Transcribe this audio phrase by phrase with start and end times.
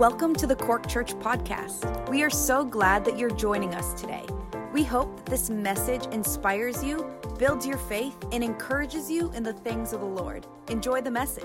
[0.00, 2.08] Welcome to the Cork Church Podcast.
[2.08, 4.24] We are so glad that you're joining us today.
[4.72, 7.06] We hope that this message inspires you,
[7.38, 10.46] builds your faith, and encourages you in the things of the Lord.
[10.68, 11.44] Enjoy the message.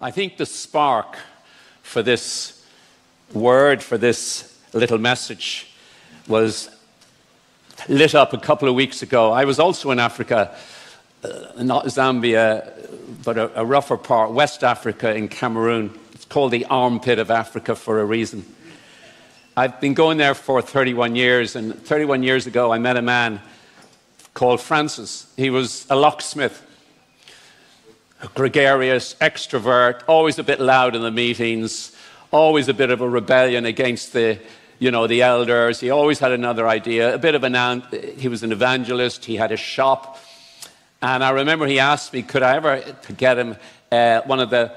[0.00, 1.18] I think the spark
[1.82, 2.64] for this
[3.34, 5.74] word, for this little message,
[6.26, 6.70] was
[7.88, 9.32] lit up a couple of weeks ago.
[9.32, 10.56] I was also in Africa,
[11.22, 12.72] uh, not Zambia,
[13.24, 15.98] but a, a rougher part, West Africa in Cameroon.
[16.12, 18.44] It's called the armpit of Africa for a reason.
[19.56, 23.40] I've been going there for 31 years, and 31 years ago, I met a man
[24.34, 25.32] called Francis.
[25.36, 26.64] He was a locksmith
[28.20, 31.94] a gregarious, extrovert, always a bit loud in the meetings,
[32.30, 34.38] always a bit of a rebellion against the,
[34.78, 35.80] you know, the elders.
[35.80, 37.82] He always had another idea, a bit of an,
[38.16, 40.18] he was an evangelist, he had a shop.
[41.00, 42.82] And I remember he asked me, could I ever
[43.16, 43.56] get him
[43.92, 44.72] uh, one of the,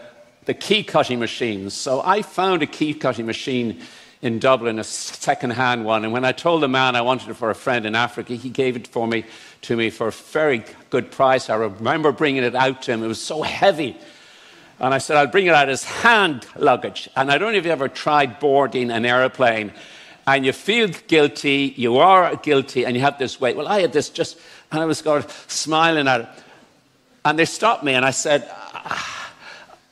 [0.45, 1.73] the key cutting machines?
[1.73, 3.81] So I found a key cutting machine
[4.21, 6.03] in Dublin, a second-hand one.
[6.03, 8.49] And when I told the man I wanted it for a friend in Africa, he
[8.49, 9.25] gave it for me
[9.61, 11.49] to me for a very good price.
[11.49, 13.03] I remember bringing it out to him.
[13.03, 13.97] It was so heavy.
[14.81, 17.07] And I said, I'll bring it out as hand luggage.
[17.15, 19.71] And I don't know if you ever tried boarding an airplane
[20.25, 23.55] and you feel guilty, you are guilty, and you have this weight.
[23.55, 24.39] Well, I had this just,
[24.71, 26.29] and I was of smiling at it.
[27.23, 29.33] And they stopped me, and I said, ah.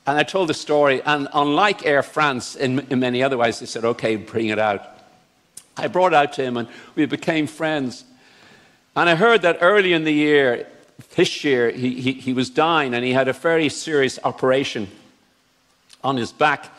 [0.07, 3.67] And I told the story, and unlike Air France, in, in many other ways, they
[3.67, 4.83] said, okay, bring it out.
[5.77, 8.03] I brought it out to him, and we became friends.
[8.95, 10.67] And I heard that early in the year,
[11.15, 14.89] this year, he, he, he was dying, and he had a very serious operation
[16.03, 16.69] on his back.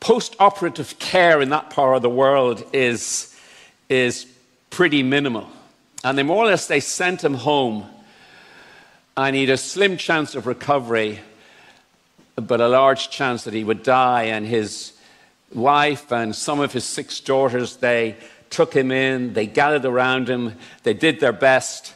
[0.00, 3.36] Post operative care in that part of the world is,
[3.88, 4.26] is
[4.70, 5.48] pretty minimal.
[6.04, 7.86] And they more or less they sent him home.
[9.16, 11.20] He had a slim chance of recovery
[12.36, 14.24] but a large chance that he would die.
[14.24, 14.92] And his
[15.52, 18.16] wife and some of his six daughters, they
[18.50, 21.94] took him in, they gathered around him, they did their best,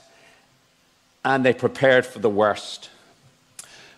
[1.27, 2.89] and they prepared for the worst.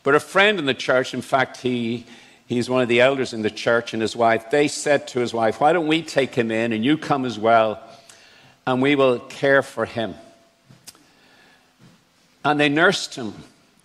[0.02, 2.06] But a friend in the church, in fact, he,
[2.46, 5.34] he's one of the elders in the church, and his wife, they said to his
[5.34, 7.80] wife, Why don't we take him in and you come as well,
[8.66, 10.14] and we will care for him?
[12.44, 13.34] And they nursed him.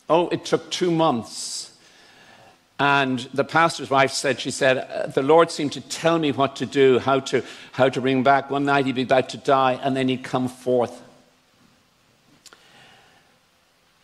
[0.09, 1.63] Oh, it took two months
[2.79, 6.55] and the pastor's wife said, she said, uh, the Lord seemed to tell me what
[6.57, 8.49] to do, how to, how to bring him back.
[8.49, 11.02] One night he'd be about to die, and then he'd come forth.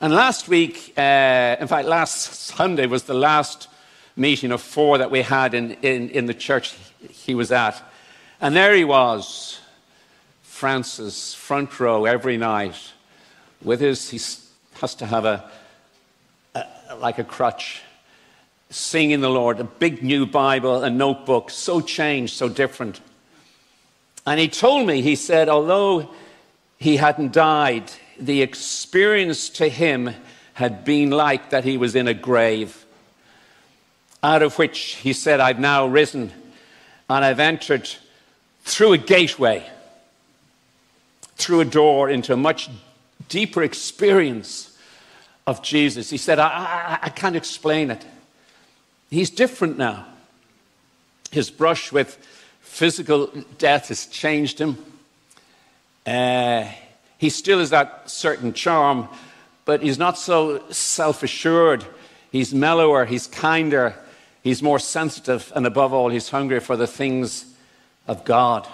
[0.02, 3.68] And last week, uh, in fact, last Sunday was the last
[4.16, 6.76] meeting of four that we had in, in, in the church
[7.10, 7.82] he was at.
[8.40, 9.59] And there he was,
[10.42, 12.94] Francis, front row every night,
[13.62, 14.20] with his, he
[14.80, 15.50] has to have a,
[16.56, 17.82] a like a crutch
[18.70, 23.02] singing the Lord, a big new Bible, a notebook, so changed, so different.
[24.26, 26.09] And he told me, he said, although
[26.78, 30.13] he hadn't died, the experience to him
[30.53, 32.85] had been like that he was in a grave,
[34.22, 36.31] out of which he said, I've now risen
[37.09, 37.90] and I've entered
[38.63, 39.68] through a gateway,
[41.35, 42.69] through a door into a much
[43.29, 44.78] deeper experience
[45.47, 46.09] of Jesus.
[46.09, 48.06] He said, I, I, I can't explain it.
[49.09, 50.06] He's different now.
[51.31, 52.18] His brush with
[52.59, 53.28] physical
[53.58, 54.78] death has changed him.
[56.06, 56.66] Uh,
[57.19, 59.09] he still has that certain charm,
[59.66, 61.85] but he's not so self assured.
[62.31, 63.94] He's mellower, he's kinder,
[64.41, 67.46] he's more sensitive, and above all, he's hungry for the things
[68.08, 68.68] of God.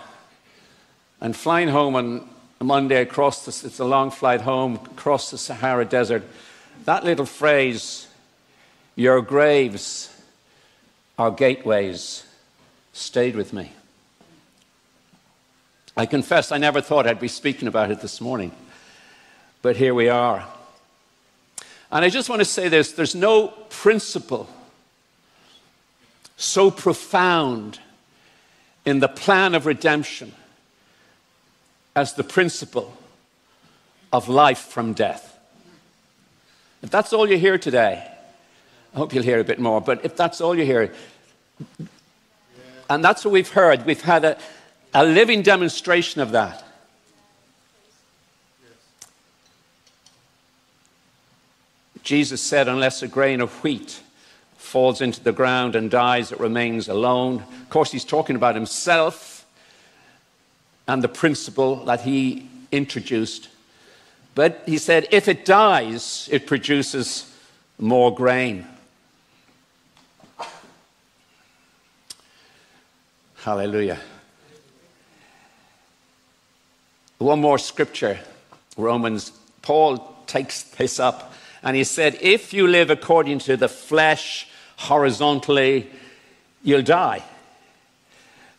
[1.19, 2.29] And flying home on
[2.61, 6.23] Monday across this, it's a long flight home across the Sahara Desert,
[6.85, 8.07] that little phrase,
[8.95, 10.15] your graves
[11.17, 12.23] are gateways
[12.93, 13.71] stayed with me.
[15.97, 18.51] I confess I never thought I'd be speaking about it this morning,
[19.61, 20.45] but here we are.
[21.91, 24.49] And I just want to say this there's no principle
[26.37, 27.79] so profound
[28.85, 30.33] in the plan of redemption
[31.95, 32.95] as the principle
[34.11, 35.39] of life from death.
[36.81, 38.05] If that's all you hear today,
[38.93, 40.93] I hope you'll hear a bit more, but if that's all you hear,
[42.89, 44.37] and that's what we've heard, we've had a,
[44.95, 46.63] a living demonstration of that.
[52.01, 53.99] Jesus said, unless a grain of wheat
[54.57, 57.43] falls into the ground and dies, it remains alone.
[57.63, 59.45] Of course, he's talking about himself
[60.87, 63.49] and the principle that he introduced.
[64.33, 67.29] But he said, if it dies, it produces
[67.77, 68.65] more grain.
[73.37, 73.99] Hallelujah.
[77.17, 78.19] One more scripture,
[78.77, 79.31] Romans.
[79.61, 81.33] Paul takes this up
[81.63, 84.47] and he said, If you live according to the flesh
[84.77, 85.89] horizontally,
[86.63, 87.23] you'll die.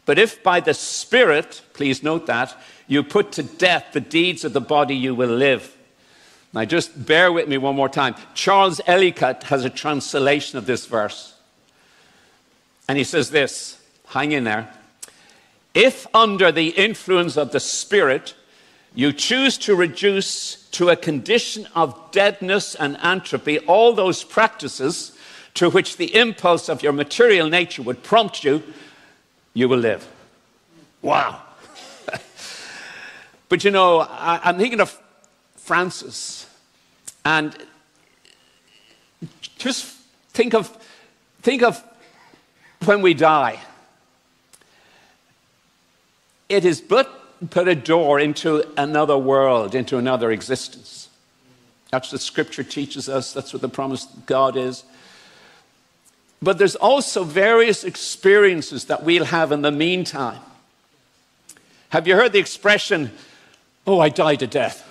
[0.06, 2.56] But if by the Spirit, please note that,
[2.88, 5.76] you put to death the deeds of the body, you will live.
[6.52, 8.14] Now, just bear with me one more time.
[8.34, 11.34] Charles Ellicott has a translation of this verse.
[12.88, 13.78] And he says this
[14.08, 14.72] hang in there.
[15.74, 18.34] If under the influence of the Spirit,
[18.96, 25.12] you choose to reduce to a condition of deadness and entropy all those practices
[25.52, 28.62] to which the impulse of your material nature would prompt you,
[29.52, 30.08] you will live.
[31.02, 31.42] Wow.
[33.50, 34.98] but you know, I, am thinking of
[35.56, 36.48] Francis,
[37.22, 37.54] and
[39.58, 39.84] just
[40.30, 40.74] think of,
[41.42, 41.82] think of
[42.86, 43.60] when we die.
[46.48, 51.08] It is but put a door into another world, into another existence.
[51.90, 53.32] That's what Scripture teaches us.
[53.32, 54.84] That's what the promise of God is.
[56.42, 60.40] But there's also various experiences that we'll have in the meantime.
[61.90, 63.12] Have you heard the expression,
[63.86, 64.82] oh, I died a death?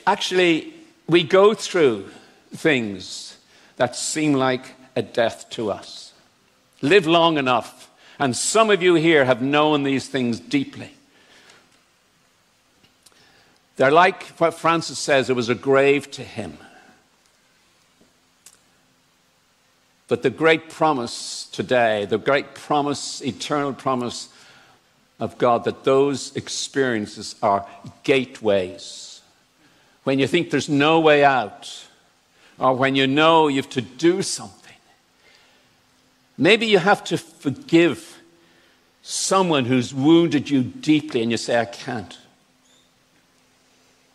[0.06, 0.74] Actually,
[1.06, 2.08] we go through
[2.54, 3.36] things
[3.76, 6.12] that seem like a death to us.
[6.82, 10.92] Live long enough and some of you here have known these things deeply.
[13.76, 16.56] They're like what Francis says it was a grave to him.
[20.08, 24.28] But the great promise today, the great promise, eternal promise
[25.18, 27.66] of God, that those experiences are
[28.04, 29.20] gateways.
[30.04, 31.86] When you think there's no way out,
[32.58, 34.65] or when you know you have to do something
[36.38, 38.20] Maybe you have to forgive
[39.02, 42.18] someone who's wounded you deeply and you say, I can't.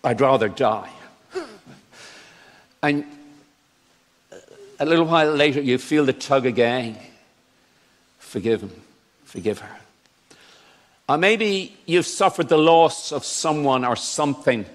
[0.04, 0.90] I'd rather die.
[2.84, 3.06] And
[4.80, 6.98] a little while later, you feel the tug again.
[8.18, 8.72] Forgive him,
[9.24, 9.78] forgive her.
[11.08, 14.66] Or maybe you've suffered the loss of someone or something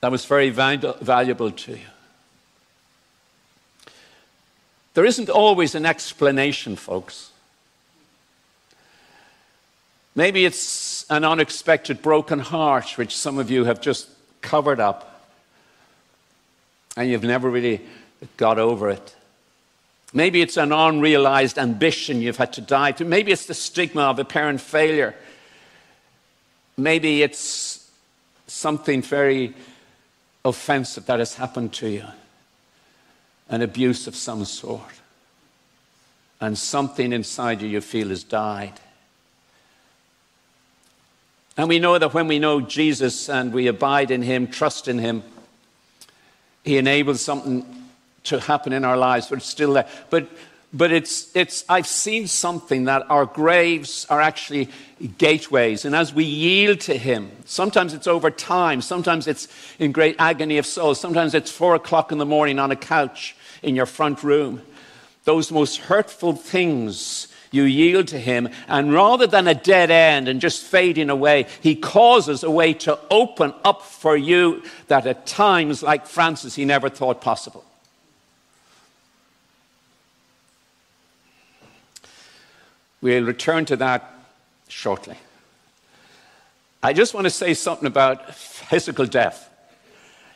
[0.00, 1.86] that was very valuable to you.
[4.94, 7.30] There isn't always an explanation, folks.
[10.14, 14.08] Maybe it's an unexpected broken heart, which some of you have just
[14.40, 15.30] covered up,
[16.96, 17.80] and you've never really
[18.36, 19.14] got over it.
[20.12, 23.04] Maybe it's an unrealized ambition you've had to die to.
[23.04, 25.14] Maybe it's the stigma of apparent failure.
[26.76, 27.88] Maybe it's
[28.46, 29.54] something very
[30.44, 32.04] offensive that has happened to you
[33.48, 34.82] an abuse of some sort.
[36.40, 38.80] And something inside you you feel has died.
[41.56, 44.98] And we know that when we know Jesus and we abide in Him, trust in
[44.98, 45.24] Him,
[46.64, 47.66] He enables something
[48.24, 49.88] to happen in our lives, but it's still there.
[50.10, 50.28] But,
[50.72, 54.68] but it's, it's, I've seen something that our graves are actually
[55.16, 55.84] gateways.
[55.84, 59.48] And as we yield to Him, sometimes it's over time, sometimes it's
[59.80, 63.34] in great agony of soul, sometimes it's four o'clock in the morning on a couch
[63.62, 64.62] in your front room.
[65.24, 70.40] Those most hurtful things you yield to him, and rather than a dead end and
[70.40, 75.82] just fading away, he causes a way to open up for you that at times,
[75.82, 77.64] like Francis, he never thought possible.
[83.00, 84.12] We'll return to that
[84.68, 85.16] shortly.
[86.82, 89.48] I just want to say something about physical death.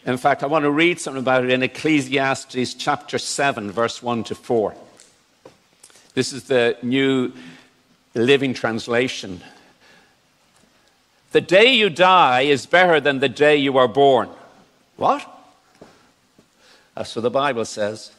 [0.04, 4.25] In fact, I want to read something about it in Ecclesiastes chapter 7, verse 1
[4.25, 4.75] to 4.
[6.14, 7.32] This is the new
[8.14, 9.40] living translation.
[11.30, 14.28] The day you die is better than the day you are born.
[14.97, 15.26] What?
[16.94, 18.12] That's what the Bible says.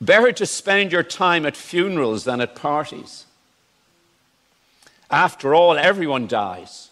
[0.00, 3.24] Better to spend your time at funerals than at parties.
[5.10, 6.90] After all, everyone dies.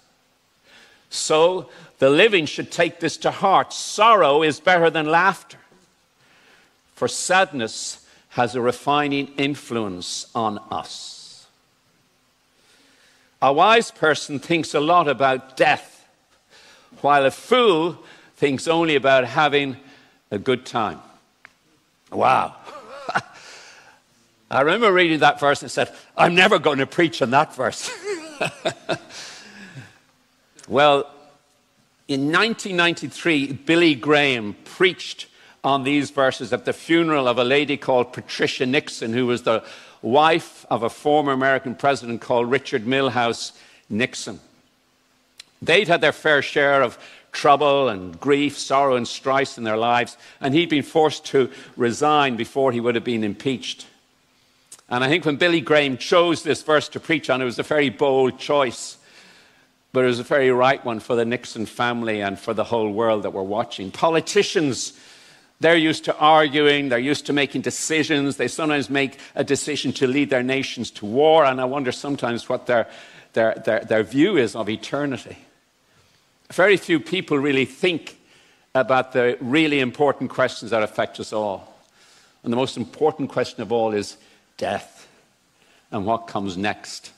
[1.10, 3.72] So the living should take this to heart.
[3.72, 5.58] Sorrow is better than laughter,
[6.94, 11.46] for sadness has a refining influence on us.
[13.42, 16.06] A wise person thinks a lot about death,
[17.00, 17.98] while a fool
[18.36, 19.76] thinks only about having
[20.30, 21.00] a good time.
[22.12, 22.54] Wow.
[24.50, 27.90] I remember reading that verse and said, I'm never going to preach on that verse.
[30.70, 31.10] Well,
[32.06, 35.26] in 1993, Billy Graham preached
[35.64, 39.64] on these verses at the funeral of a lady called Patricia Nixon, who was the
[40.00, 43.50] wife of a former American president called Richard Milhous
[43.88, 44.38] Nixon.
[45.60, 46.96] They'd had their fair share of
[47.32, 52.36] trouble and grief, sorrow and strife in their lives, and he'd been forced to resign
[52.36, 53.88] before he would have been impeached.
[54.88, 57.64] And I think when Billy Graham chose this verse to preach on, it was a
[57.64, 58.98] very bold choice,
[59.92, 62.90] but it was a very right one for the Nixon family and for the whole
[62.90, 63.90] world that were watching.
[63.90, 64.92] Politicians,
[65.60, 70.06] they're used to arguing, they're used to making decisions, they sometimes make a decision to
[70.06, 72.88] lead their nations to war, and I wonder sometimes what their,
[73.32, 75.38] their, their, their view is of eternity.
[76.52, 78.16] Very few people really think
[78.74, 81.66] about the really important questions that affect us all.
[82.42, 84.16] And the most important question of all is
[84.56, 85.08] death
[85.90, 87.12] and what comes next.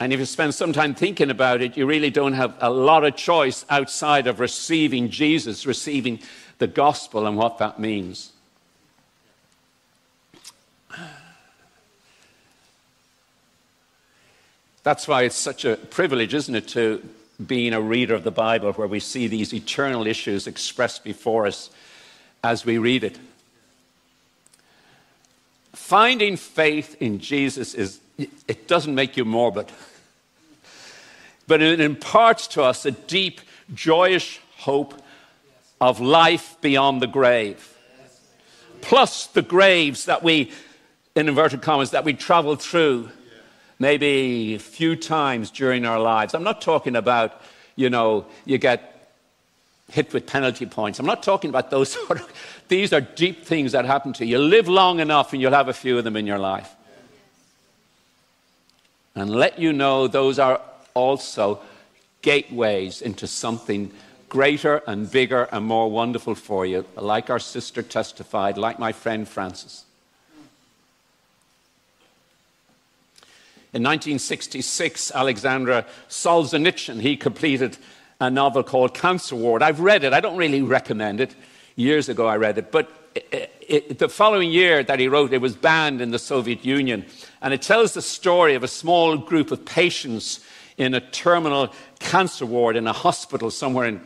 [0.00, 3.04] And if you spend some time thinking about it, you really don't have a lot
[3.04, 6.20] of choice outside of receiving Jesus, receiving
[6.58, 8.32] the gospel, and what that means.
[14.84, 17.06] That's why it's such a privilege, isn't it, to
[17.44, 21.70] being a reader of the Bible where we see these eternal issues expressed before us
[22.42, 23.18] as we read it.
[25.74, 29.70] Finding faith in Jesus is, it doesn't make you morbid,
[31.46, 33.40] but it imparts to us a deep,
[33.72, 35.00] joyous hope
[35.80, 37.74] of life beyond the grave.
[38.80, 40.52] Plus the graves that we,
[41.14, 43.10] in inverted commas, that we travel through
[43.78, 46.34] maybe a few times during our lives.
[46.34, 47.40] I'm not talking about,
[47.76, 48.94] you know, you get
[49.90, 50.98] hit with penalty points.
[50.98, 52.32] I'm not talking about those sort of,
[52.68, 54.38] these are deep things that happen to you.
[54.38, 56.74] You live long enough and you'll have a few of them in your life.
[59.20, 60.60] And let you know those are
[60.94, 61.60] also
[62.22, 63.90] gateways into something
[64.28, 69.26] greater and bigger and more wonderful for you, like our sister testified, like my friend
[69.26, 69.84] Francis.
[73.72, 77.76] In 1966, Alexander Solzhenitsyn, he completed
[78.20, 79.62] a novel called Cancer Ward.
[79.62, 80.12] I've read it.
[80.12, 81.34] I don't really recommend it.
[81.76, 82.72] Years ago, I read it.
[82.72, 82.90] But
[83.32, 87.04] it, it, the following year that he wrote, it was banned in the Soviet Union.
[87.42, 90.40] And it tells the story of a small group of patients
[90.76, 94.00] in a terminal cancer ward in a hospital somewhere in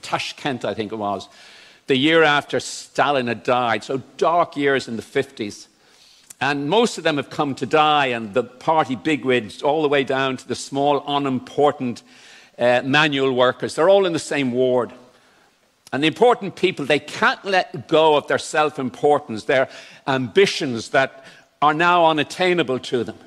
[0.00, 1.28] Tashkent, I think it was,
[1.88, 3.82] the year after Stalin had died.
[3.82, 5.66] So dark years in the 50s.
[6.40, 10.04] And most of them have come to die, and the party bigwigs, all the way
[10.04, 12.02] down to the small, unimportant
[12.58, 14.92] uh, manual workers, they're all in the same ward.
[15.92, 19.68] And the important people, they can't let go of their self importance, their
[20.06, 21.24] ambitions that
[21.62, 23.18] are now unattainable to them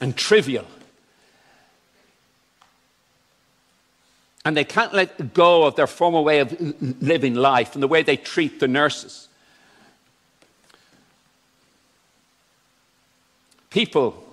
[0.00, 0.66] and trivial.
[4.44, 6.54] And they can't let go of their former way of
[7.02, 9.28] living life and the way they treat the nurses.
[13.70, 14.25] People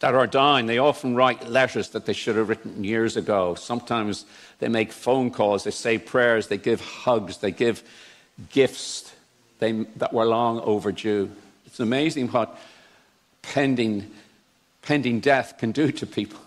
[0.00, 3.54] that are dying, they often write letters that they should have written years ago.
[3.54, 4.26] Sometimes
[4.58, 7.82] they make phone calls, they say prayers, they give hugs, they give
[8.50, 9.14] gifts
[9.58, 11.30] they, that were long overdue.
[11.64, 12.58] It's amazing what
[13.42, 14.10] pending,
[14.82, 16.40] pending death can do to people.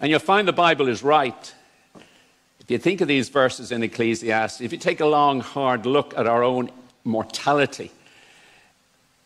[0.00, 1.54] And you'll find the Bible is right.
[2.60, 6.16] If you think of these verses in Ecclesiastes, if you take a long, hard look
[6.18, 6.70] at our own
[7.04, 7.90] mortality,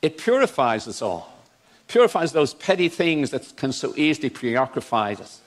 [0.00, 1.31] it purifies us all,
[1.92, 5.42] purifies those petty things that can so easily preoccupy us.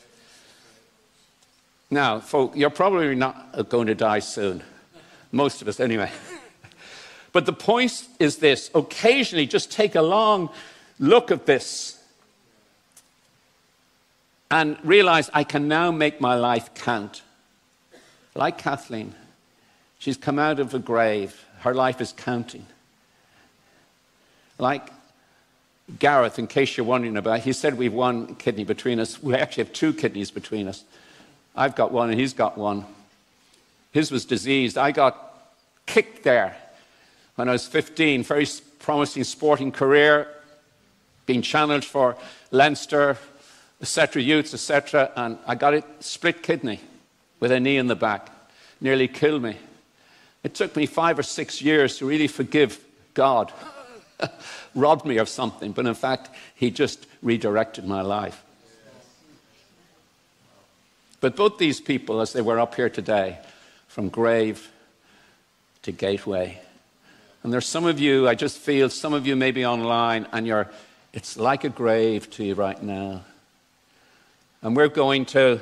[1.90, 4.62] Now, folk, you're probably not uh, going to die soon.
[5.32, 6.12] Most of us, anyway.
[7.32, 10.50] but the point is this occasionally just take a long
[11.00, 12.00] look at this
[14.52, 17.24] and realize I can now make my life count.
[18.36, 19.16] Like Kathleen,
[19.98, 22.68] she's come out of the grave, her life is counting.
[24.60, 24.92] Like
[26.00, 29.22] Gareth, in case you're wondering about, he said we've one kidney between us.
[29.22, 30.84] We actually have two kidneys between us.
[31.56, 32.86] I've got one and he's got one.
[33.92, 34.78] His was diseased.
[34.78, 35.54] I got
[35.86, 36.58] kicked there
[37.36, 38.24] when I was 15.
[38.24, 38.48] Very
[38.80, 40.28] promising sporting career,
[41.26, 42.18] being challenged for
[42.52, 43.18] Leinster,
[43.82, 45.12] etc., youths, etc.
[45.16, 46.82] And I got a split kidney
[47.40, 48.30] with a knee in the back.
[48.82, 49.58] Nearly killed me.
[50.44, 53.54] It took me five or six years to really forgive God.
[54.76, 58.44] robbed me of something, but in fact, he just redirected my life.
[61.22, 63.40] But both these people, as they were up here today,
[63.88, 64.70] from grave
[65.84, 66.60] to gateway.
[67.44, 70.46] And there's some of you, I just feel some of you may be online and
[70.46, 70.70] you're,
[71.14, 73.24] it's like a grave to you right now.
[74.62, 75.62] And we're going to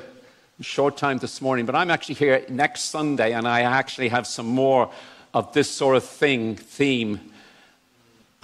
[0.60, 4.46] short time this morning, but I'm actually here next Sunday, and I actually have some
[4.46, 4.90] more
[5.32, 7.20] of this sort of thing, theme,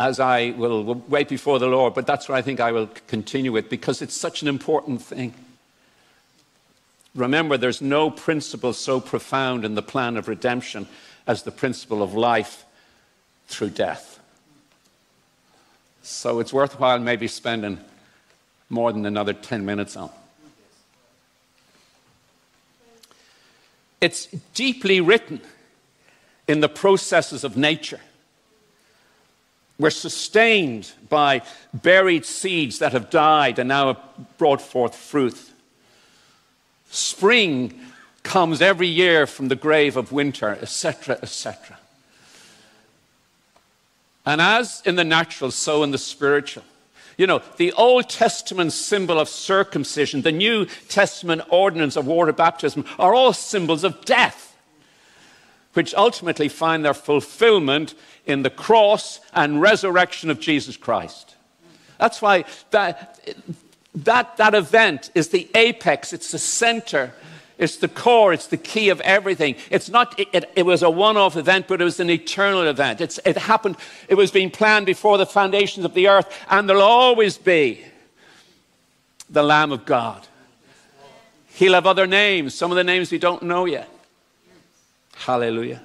[0.00, 1.92] as I will wait before the Lord.
[1.92, 5.34] But that's where I think I will continue with because it's such an important thing.
[7.14, 10.88] Remember, there's no principle so profound in the plan of redemption
[11.26, 12.64] as the principle of life
[13.46, 14.18] through death.
[16.02, 17.78] So it's worthwhile maybe spending
[18.70, 20.08] more than another 10 minutes on.
[24.00, 25.42] It's deeply written
[26.48, 28.00] in the processes of nature.
[29.80, 31.40] We're sustained by
[31.72, 35.40] buried seeds that have died and now have brought forth fruit.
[36.90, 37.80] Spring
[38.22, 41.78] comes every year from the grave of winter, etc., etc.
[44.26, 46.64] And as in the natural, so in the spiritual.
[47.16, 52.84] You know, the Old Testament symbol of circumcision, the New Testament ordinance of water baptism
[52.98, 54.49] are all symbols of death,
[55.74, 57.94] which ultimately find their fulfillment
[58.26, 61.36] in the cross and resurrection of Jesus Christ.
[61.98, 63.20] That's why that,
[63.94, 67.12] that, that event is the apex, it's the center
[67.60, 69.54] it's the core, it's the key of everything.
[69.70, 73.02] It's not, it, it, was a one off event, but it was an eternal event.
[73.02, 73.76] It's, it happened,
[74.08, 77.84] it was being planned before the foundations of the earth, and there'll always be
[79.28, 80.26] the Lamb of God.
[81.48, 83.90] He'll have other names, some of the names we don't know yet.
[85.20, 85.82] Hallelujah.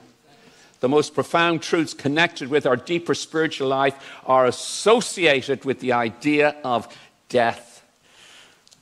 [0.79, 6.55] The most profound truths connected with our deeper spiritual life are associated with the idea
[6.63, 6.87] of
[7.27, 7.83] death.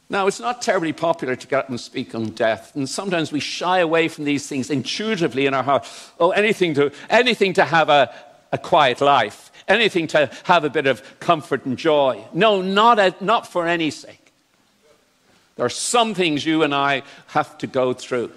[0.09, 3.39] Now, it's not terribly popular to get up and speak on death, and sometimes we
[3.39, 5.87] shy away from these things intuitively in our heart.
[6.19, 8.13] Oh, anything to, anything to have a,
[8.51, 12.23] a quiet life, anything to have a bit of comfort and joy.
[12.31, 14.31] No, not, a, not for any sake.
[15.55, 18.31] There are some things you and I have to go through.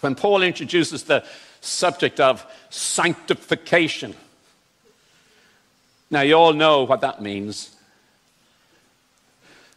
[0.00, 1.24] When Paul introduces the
[1.60, 4.14] subject of sanctification,
[6.10, 7.70] now, you all know what that means.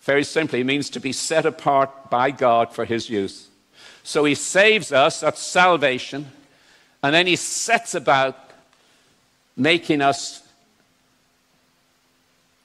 [0.01, 3.47] Very simply, it means to be set apart by God for His use.
[4.03, 6.31] So He saves us, that's salvation,
[7.03, 8.37] and then He sets about
[9.55, 10.41] making us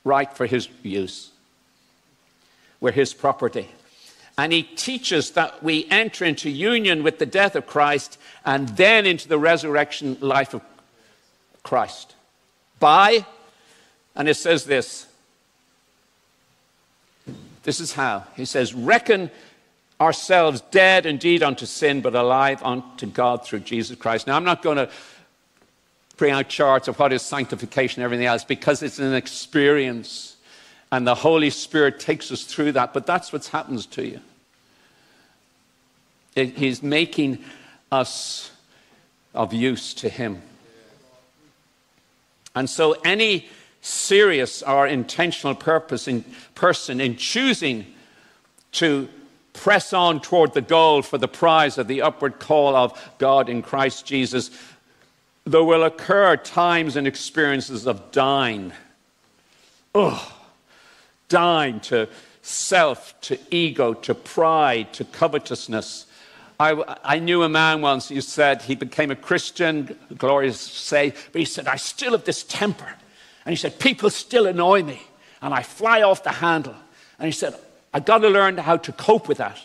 [0.02, 1.30] right for His use.
[2.80, 3.68] We're His property.
[4.38, 9.04] And He teaches that we enter into union with the death of Christ and then
[9.04, 10.62] into the resurrection life of
[11.62, 12.14] Christ
[12.80, 13.26] by
[14.18, 15.06] and it says this.
[17.62, 18.24] This is how.
[18.34, 19.30] He says, Reckon
[20.00, 24.26] ourselves dead indeed unto sin, but alive unto God through Jesus Christ.
[24.26, 24.90] Now, I'm not going to
[26.16, 30.36] bring out charts of what is sanctification and everything else because it's an experience.
[30.90, 32.94] And the Holy Spirit takes us through that.
[32.94, 34.20] But that's what happens to you.
[36.34, 37.44] He's making
[37.90, 38.50] us
[39.34, 40.42] of use to Him.
[42.54, 43.48] And so, any
[43.80, 46.24] serious or intentional purpose in
[46.54, 47.86] person in choosing
[48.72, 49.08] to
[49.52, 53.62] press on toward the goal for the prize of the upward call of God in
[53.62, 54.50] Christ Jesus,
[55.44, 58.72] there will occur times and experiences of dying.
[59.94, 60.37] Oh,
[61.28, 62.08] dying to
[62.42, 66.06] self, to ego, to pride, to covetousness.
[66.60, 71.38] I, I, knew a man once who said he became a Christian, glorious say, but
[71.38, 72.92] he said, I still have this temper.
[73.44, 75.00] And he said, People still annoy me,
[75.40, 76.74] and I fly off the handle.
[77.18, 77.54] And he said,
[77.94, 79.58] I've got to learn how to cope with that.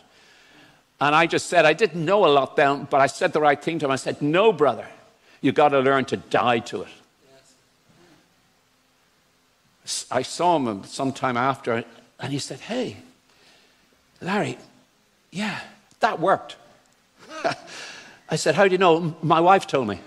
[1.02, 3.62] And I just said, I didn't know a lot then, but I said the right
[3.62, 3.92] thing to him.
[3.92, 4.88] I said, No, brother,
[5.42, 6.90] you've got to learn to die to it.
[10.10, 11.84] I saw him sometime after,
[12.20, 12.98] and he said, Hey,
[14.22, 14.58] Larry,
[15.32, 15.60] yeah,
[16.00, 16.56] that worked.
[18.30, 19.16] I said, How do you know?
[19.22, 20.00] My wife told me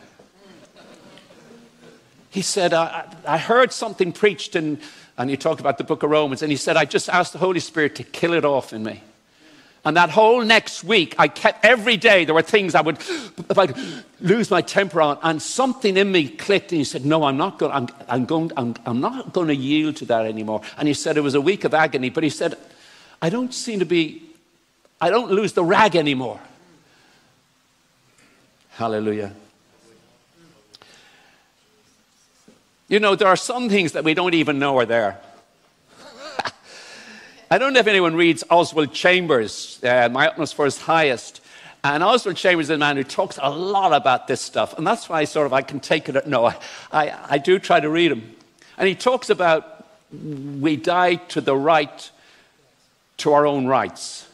[2.36, 4.78] he said, I, I heard something preached, in,
[5.16, 7.38] and he talked about the book of Romans, and he said, I just asked the
[7.38, 9.02] Holy Spirit to kill it off in me.
[9.86, 13.56] And that whole next week, I kept every day, there were things I would, if
[13.56, 13.68] I
[14.20, 17.60] lose my temper on, and something in me clicked, and he said, No, I'm not
[17.60, 20.62] going, I'm, I'm going, I'm, I'm not going to yield to that anymore.
[20.76, 22.58] And he said it was a week of agony, but he said,
[23.22, 24.24] I don't seem to be,
[25.00, 26.40] I don't lose the rag anymore.
[28.70, 29.32] Hallelujah.
[32.88, 35.20] You know, there are some things that we don't even know are there.
[37.48, 41.40] I don't know if anyone reads Oswald Chambers, uh, My Utmost for His Highest.
[41.84, 44.76] And Oswald Chambers is a man who talks a lot about this stuff.
[44.76, 46.26] And that's why I sort of I can take it.
[46.26, 46.56] No, I,
[46.90, 48.34] I, I do try to read him.
[48.76, 52.10] And he talks about we die to the right
[53.18, 54.28] to our own rights.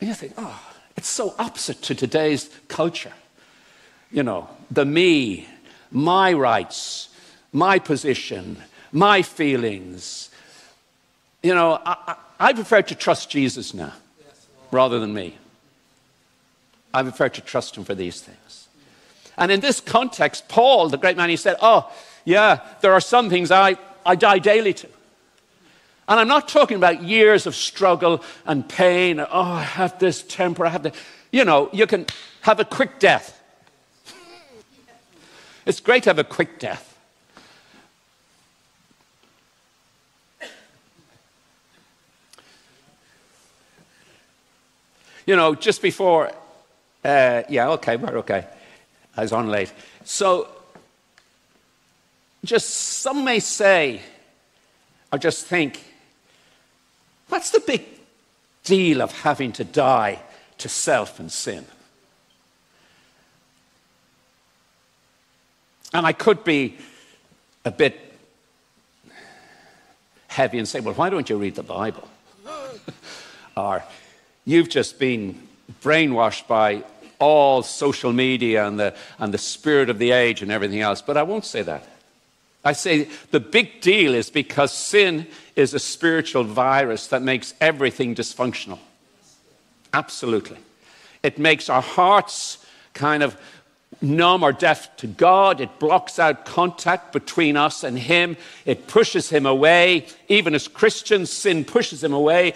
[0.00, 0.62] And you think, oh,
[0.96, 3.12] it's so opposite to today's culture.
[4.12, 5.48] You know, the me,
[5.90, 7.08] my rights,
[7.52, 8.58] my position,
[8.92, 10.30] my feelings.
[11.44, 13.92] You know, I, I, I prefer to trust Jesus now
[14.70, 15.36] rather than me.
[16.94, 18.68] I prefer to trust him for these things.
[19.36, 21.92] And in this context, Paul, the great man, he said, Oh,
[22.24, 23.76] yeah, there are some things I,
[24.06, 24.88] I die daily to.
[26.08, 29.20] And I'm not talking about years of struggle and pain.
[29.20, 30.64] Oh, I have this temper.
[30.64, 30.92] I have the.
[31.30, 32.06] You know, you can
[32.40, 33.38] have a quick death.
[35.66, 36.93] It's great to have a quick death.
[45.26, 46.30] You know, just before,
[47.04, 48.46] uh, yeah, okay, we're okay.
[49.16, 49.72] I was on late.
[50.04, 50.48] So,
[52.44, 54.02] just some may say,
[55.12, 55.82] or just think,
[57.28, 57.84] what's the big
[58.64, 60.20] deal of having to die
[60.58, 61.64] to self and sin?
[65.94, 66.76] And I could be
[67.64, 68.00] a bit
[70.26, 72.08] heavy and say, well, why don't you read the Bible?
[73.56, 73.82] or
[74.44, 75.40] you've just been
[75.82, 76.84] brainwashed by
[77.18, 81.00] all social media and the, and the spirit of the age and everything else.
[81.00, 81.86] But I won't say that.
[82.64, 88.14] I say the big deal is because sin is a spiritual virus that makes everything
[88.14, 88.78] dysfunctional.
[89.92, 90.56] Absolutely.
[91.22, 93.36] It makes our hearts kind of
[94.00, 95.60] numb or deaf to God.
[95.60, 98.36] It blocks out contact between us and Him.
[98.64, 100.06] It pushes Him away.
[100.28, 102.54] Even as Christians, sin pushes Him away.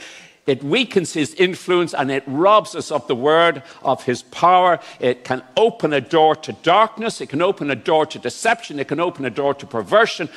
[0.49, 4.81] It weakens his influence and it robs us of the word, of his power.
[4.99, 7.21] It can open a door to darkness.
[7.21, 8.81] It can open a door to deception.
[8.81, 10.31] It can open a door to perversion.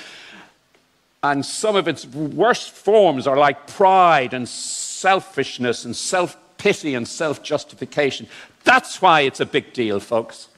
[1.23, 7.07] And some of its worst forms are like pride and selfishness and self pity and
[7.07, 8.27] self justification.
[8.65, 10.49] That's why it's a big deal, folks.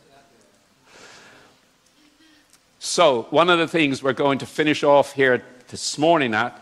[2.79, 6.59] So, one of the things we're going to finish off here this morning at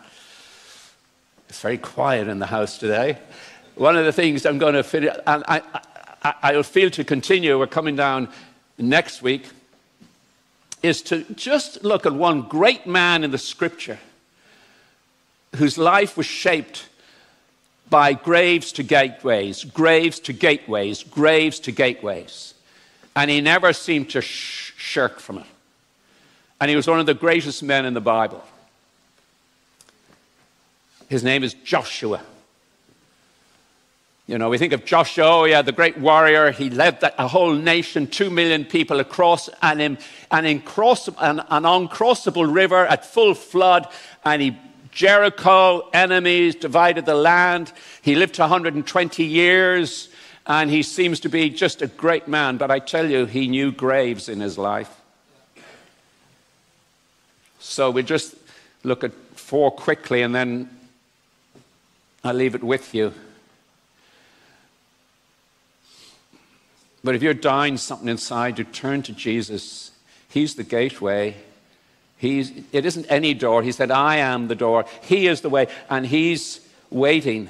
[1.51, 3.17] it's very quiet in the house today.
[3.75, 5.61] One of the things I'm going to finish, and I,
[6.23, 8.29] I, I'll feel to continue, we're coming down
[8.77, 9.49] next week,
[10.81, 13.99] is to just look at one great man in the scripture
[15.57, 16.87] whose life was shaped
[17.89, 22.53] by graves to gateways, graves to gateways, graves to gateways.
[23.13, 25.47] And he never seemed to sh- shirk from it.
[26.61, 28.41] And he was one of the greatest men in the Bible.
[31.11, 32.21] His name is Joshua.
[34.27, 36.51] You know, we think of Joshua, oh, yeah, the great warrior.
[36.51, 39.97] He led that, a whole nation, two million people across an, an,
[40.31, 43.89] an uncrossable river at full flood,
[44.23, 44.57] and he
[44.91, 47.73] Jericho, enemies, divided the land.
[48.01, 50.07] He lived 120 years,
[50.47, 52.55] and he seems to be just a great man.
[52.55, 55.01] But I tell you, he knew graves in his life.
[57.59, 58.33] So we just
[58.85, 60.69] look at four quickly, and then
[62.23, 63.13] I leave it with you.
[67.03, 69.91] But if you're dying something inside, you turn to Jesus.
[70.29, 71.35] He's the gateway.
[72.17, 73.63] He's, it isn't any door.
[73.63, 74.85] He said, I am the door.
[75.01, 75.67] He is the way.
[75.89, 76.59] And He's
[76.91, 77.49] waiting.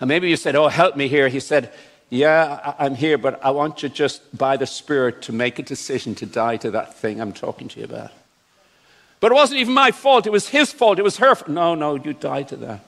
[0.00, 1.28] And maybe you said, Oh, help me here.
[1.28, 1.72] He said,
[2.10, 6.16] Yeah, I'm here, but I want you just by the Spirit to make a decision
[6.16, 8.10] to die to that thing I'm talking to you about.
[9.22, 10.26] But it wasn't even my fault.
[10.26, 10.98] It was his fault.
[10.98, 11.48] It was her fault.
[11.48, 12.80] No, no, you die to that.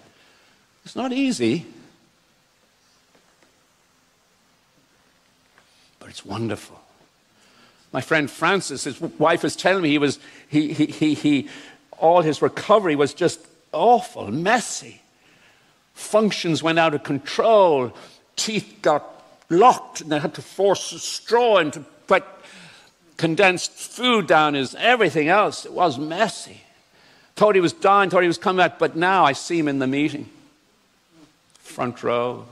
[0.85, 1.65] It's not easy,
[6.01, 6.81] but it's wonderful.
[7.93, 10.19] My friend Francis, his wife was telling me he was,
[10.49, 11.49] he, he, he, he,
[11.99, 13.39] all his recovery was just
[13.73, 15.03] awful, messy.
[15.95, 17.95] Functions went out of control.
[18.35, 19.05] Teeth got
[19.49, 22.25] locked and they had to force a straw into put
[23.17, 25.65] condensed food down his everything else.
[25.65, 26.61] It was messy.
[27.37, 29.79] Thought he was dying, thought he was coming back, but now I see him in
[29.79, 30.29] the meeting.
[31.59, 32.47] Front row,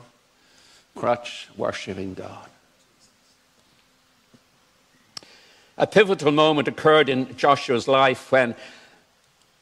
[0.96, 2.48] crutch, worshiping God.
[5.79, 8.55] A pivotal moment occurred in Joshua's life when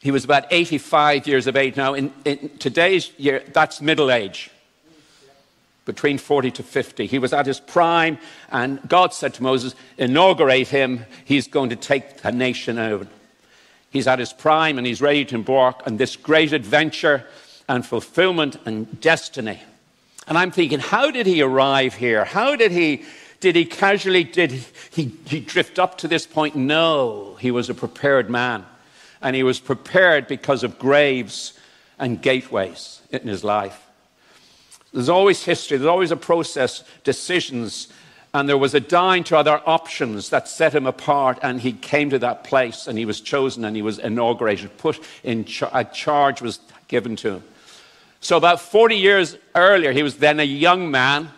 [0.00, 1.76] he was about 85 years of age.
[1.76, 4.50] Now, in, in today's year, that's middle age
[5.90, 7.06] between 40 to 50.
[7.06, 8.18] He was at his prime,
[8.50, 11.04] and God said to Moses, Inaugurate him.
[11.24, 13.08] He's going to take a nation over.
[13.90, 17.26] He's at his prime, and he's ready to embark on this great adventure
[17.68, 19.60] and fulfillment and destiny.
[20.28, 22.24] And I'm thinking, how did he arrive here?
[22.24, 23.04] How did he?
[23.40, 24.52] Did he casually, did
[24.90, 26.54] he, he drift up to this point?
[26.54, 28.64] No, he was a prepared man.
[29.22, 31.58] and he was prepared because of graves
[31.98, 33.89] and gateways in his life.
[34.92, 37.88] There's always history, there's always a process, decisions,
[38.34, 42.10] and there was a dying to other options that set him apart, and he came
[42.10, 45.84] to that place, and he was chosen, and he was inaugurated, put in char- a
[45.84, 47.42] charge was given to him.
[48.20, 51.30] So, about 40 years earlier, he was then a young man,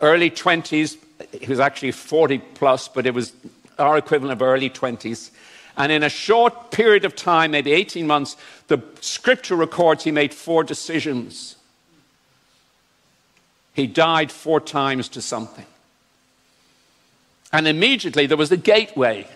[0.00, 0.96] early 20s.
[1.32, 3.32] He was actually 40 plus, but it was
[3.78, 5.30] our equivalent of early 20s.
[5.76, 8.36] And in a short period of time, maybe 18 months,
[8.68, 11.56] the scripture records he made four decisions.
[13.74, 15.66] He died four times to something.
[17.52, 19.26] And immediately there was a gateway.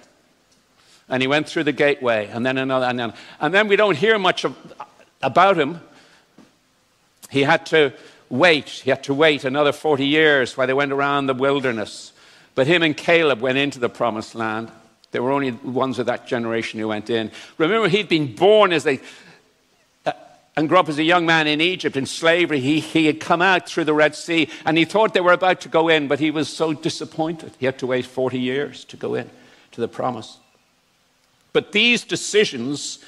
[1.09, 3.97] And he went through the gateway, and then another, and then, and then we don't
[3.97, 4.57] hear much of,
[5.23, 5.81] about him
[7.35, 7.93] he had to
[8.31, 8.69] wait.
[8.69, 12.13] He had to wait another 40 years while they went around the wilderness.
[12.55, 14.71] But him and Caleb went into the promised land.
[15.11, 17.33] They were only ones of that generation who went in.
[17.59, 18.97] Remember, he'd been born as uh,
[20.57, 22.61] and grew up as a young man in Egypt in slavery.
[22.61, 25.61] He, he had come out through the Red Sea and he thought they were about
[25.63, 27.53] to go in, but he was so disappointed.
[27.59, 29.31] He had to wait 40 years to go in
[29.73, 30.39] to the promise.
[31.53, 32.99] But these decisions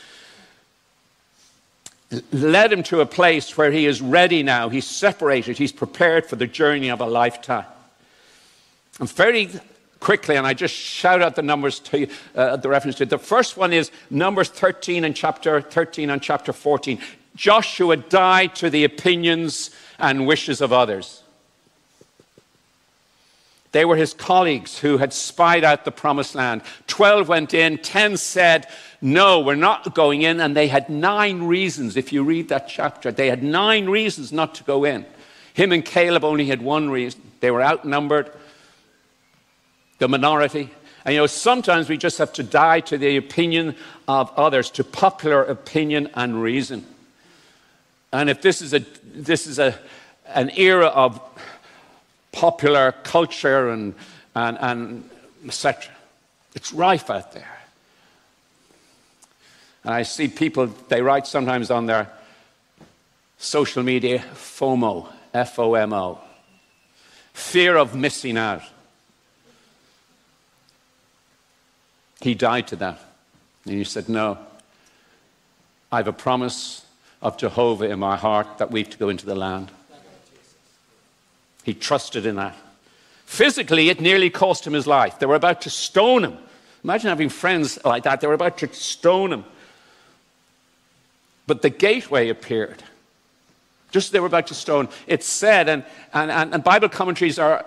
[2.33, 4.69] led him to a place where he is ready now.
[4.69, 5.59] He's separated.
[5.59, 7.67] He's prepared for the journey of a lifetime.
[9.01, 9.51] And very
[10.01, 13.11] quickly, and I just shout out the numbers to you, uh, the reference to it.
[13.11, 17.01] The first one is Numbers 13 and chapter 13 and chapter 14.
[17.37, 21.23] Joshua died to the opinions and wishes of others.
[23.73, 26.63] They were his colleagues who had spied out the promised land.
[26.87, 28.67] Twelve went in, ten said,
[29.03, 30.41] No, we're not going in.
[30.41, 31.95] And they had nine reasons.
[31.95, 35.05] If you read that chapter, they had nine reasons not to go in.
[35.53, 37.21] Him and Caleb only had one reason.
[37.41, 38.33] They were outnumbered,
[39.99, 40.71] the minority.
[41.05, 43.77] And you know, sometimes we just have to die to the opinion
[44.09, 46.87] of others, to popular opinion and reason.
[48.17, 49.79] And if this is a this is a
[50.29, 51.21] an era of
[52.33, 53.95] popular culture and,
[54.35, 55.11] and, and
[55.47, 55.93] etc.
[56.55, 57.59] It's rife out there.
[59.85, 62.11] And I see people, they write sometimes on their
[63.37, 66.19] social media FOMO, F O M O,
[67.35, 68.63] fear of missing out.
[72.23, 72.99] He died to that.
[73.67, 74.39] And he said, No,
[75.93, 76.86] I have a promise
[77.23, 79.71] of Jehovah in my heart that we've to go into the land.
[81.65, 82.57] He trusted in that.
[83.25, 85.19] Physically, it nearly cost him his life.
[85.19, 86.39] They were about to stone him.
[86.85, 88.21] Imagine having friends like that.
[88.21, 89.45] They were about to stone him.
[91.47, 92.83] But the gateway appeared.
[93.91, 97.65] Just as they were about to stone, it said, and, and, and Bible commentaries are,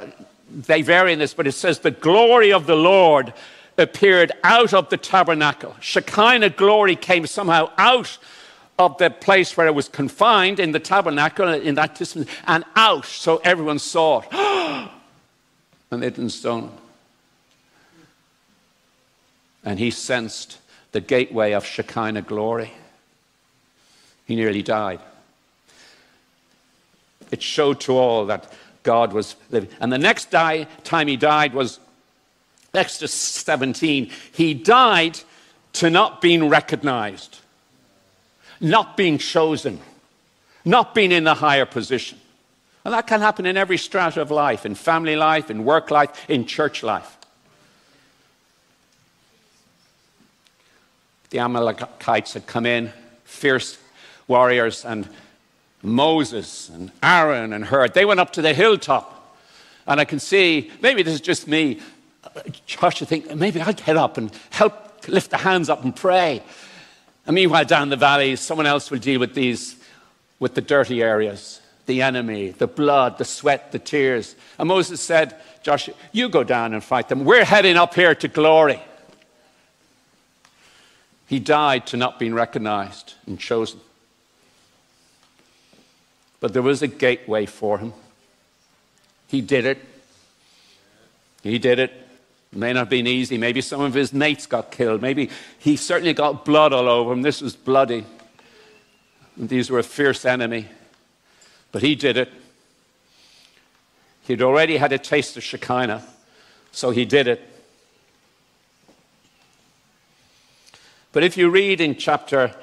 [0.49, 3.33] they vary in this, but it says, the glory of the Lord
[3.77, 5.75] appeared out of the tabernacle.
[5.79, 8.17] Shekinah glory came somehow out
[8.79, 13.05] of the place where it was confined in the tabernacle in that distance and out
[13.05, 14.31] so everyone saw it.
[15.91, 16.71] and they didn't stone him.
[19.65, 20.59] And he sensed
[20.93, 22.71] the gateway of Shekinah glory.
[24.25, 25.01] He nearly died.
[27.31, 28.51] It showed to all that
[28.83, 29.69] God was living.
[29.81, 31.79] And the next die, time he died was
[32.73, 34.09] Exodus 17.
[34.31, 35.19] He died
[35.73, 37.39] to not being recognized
[38.59, 39.79] not being chosen,
[40.65, 42.17] not being in the higher position.
[42.85, 46.29] And that can happen in every strata of life in family life, in work life,
[46.29, 47.17] in church life.
[51.29, 52.91] The Amalekites had come in,
[53.23, 53.77] fierce
[54.27, 55.07] warriors, and
[55.81, 59.37] Moses and Aaron and Hur, they went up to the hilltop.
[59.87, 61.79] And I can see, maybe this is just me,
[62.23, 66.43] uh, Joshua think, maybe I'll get up and help lift the hands up and pray.
[67.29, 69.75] And meanwhile, down the valley, someone else will deal with these,
[70.39, 74.35] with the dirty areas, the enemy, the blood, the sweat, the tears.
[74.57, 77.25] And Moses said, Joshua, you go down and fight them.
[77.25, 78.81] We're heading up here to glory.
[81.27, 83.79] He died to not being recognized and chosen.
[86.39, 87.93] But there was a gateway for him.
[89.27, 89.77] He did it.
[91.43, 91.98] He did it.
[92.51, 93.37] May not have been easy.
[93.37, 95.01] Maybe some of his mates got killed.
[95.01, 97.21] Maybe he certainly got blood all over him.
[97.21, 98.05] This was bloody.
[99.37, 100.67] These were a fierce enemy.
[101.71, 102.31] But he did it.
[104.23, 106.03] He'd already had a taste of Shekinah,
[106.71, 107.41] so he did it.
[111.11, 112.53] But if you read in chapter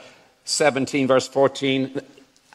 [0.45, 2.01] 17, verse 14,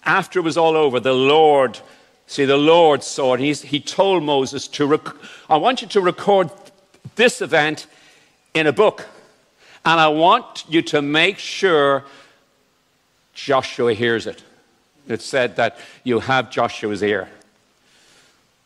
[0.05, 1.79] after it was all over, the Lord,
[2.25, 3.41] see, the Lord saw it.
[3.41, 5.15] He's, he told Moses to, rec-
[5.49, 6.49] I want you to record
[7.15, 7.87] this event
[8.53, 9.07] in a book.
[9.85, 12.03] And I want you to make sure
[13.33, 14.43] Joshua hears it.
[15.07, 17.29] It said that you have Joshua's ear.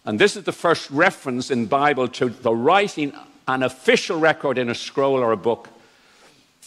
[0.05, 3.13] And this is the first reference in Bible to the writing
[3.47, 5.69] an official record in a scroll or a book.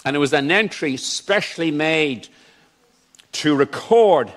[0.04, 2.28] And it was an entry specially made
[3.32, 4.32] to record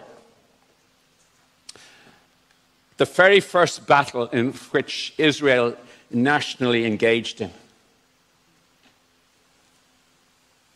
[2.97, 5.75] the very first battle in which Israel
[6.13, 7.51] nationally engaged in.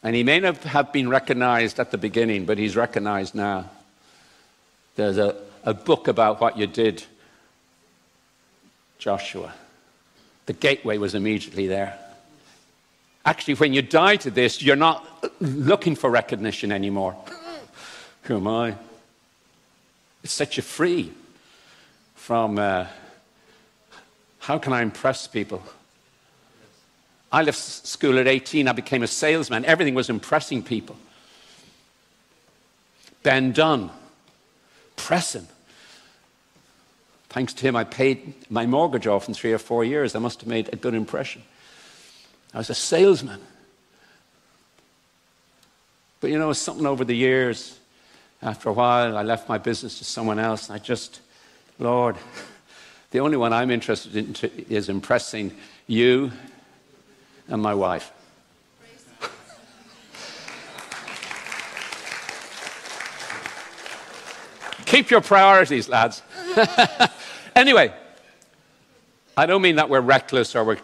[0.03, 3.69] And he may not have been recognized at the beginning, but he's recognized now.
[4.95, 7.03] There's a, a book about what you did,
[8.99, 9.53] Joshua.
[10.45, 11.97] The gateway was immediately there.
[13.25, 15.03] Actually, when you die to this, you're not
[15.41, 17.15] looking for recognition anymore.
[18.23, 18.75] Who am I?
[20.23, 21.11] It sets you free
[22.13, 22.85] from uh,
[24.45, 25.63] how can I impress people?
[27.31, 28.67] I left school at 18.
[28.67, 29.65] I became a salesman.
[29.65, 30.97] Everything was impressing people.
[33.23, 33.89] Ben Dunn,
[34.97, 35.47] pressing.
[37.29, 40.13] Thanks to him, I paid my mortgage off in three or four years.
[40.15, 41.41] I must have made a good impression.
[42.53, 43.41] I was a salesman.
[46.21, 47.79] But you know, something over the years,
[48.43, 51.19] after a while, I left my business to someone else, and I just,
[51.79, 52.15] Lord,
[53.15, 54.35] the only one I'm interested in
[54.67, 55.55] is impressing
[55.87, 56.33] you
[57.47, 58.11] and my wife.
[64.85, 66.23] Keep your priorities, lads.
[67.55, 67.93] anyway,
[69.37, 70.79] I don't mean that we're reckless or we're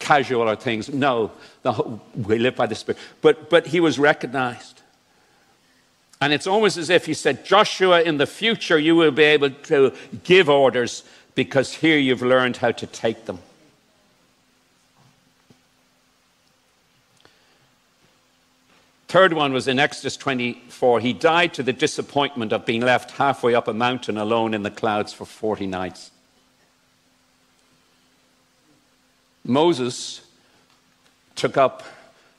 [0.00, 0.88] casual or things.
[0.92, 1.30] No,
[1.64, 2.98] whole, we live by the Spirit.
[3.22, 4.82] But, but he was recognized.
[6.20, 9.50] And it's almost as if he said, Joshua, in the future you will be able
[9.50, 11.04] to give orders
[11.40, 13.38] because here you've learned how to take them.
[19.08, 21.00] Third one was in Exodus 24.
[21.00, 24.70] He died to the disappointment of being left halfway up a mountain alone in the
[24.70, 26.10] clouds for 40 nights.
[29.42, 30.20] Moses
[31.36, 31.82] took up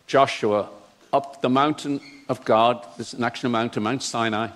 [0.06, 0.70] Joshua
[1.12, 2.86] up the mountain of God.
[3.00, 4.50] This is an actual mountain, Mount Sinai,